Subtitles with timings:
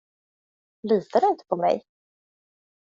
[0.93, 1.83] Litar du inte på mig?